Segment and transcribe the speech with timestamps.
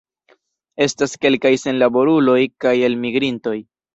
[0.85, 3.57] Estas kelkaj senlaboruloj kaj elmigrintoj.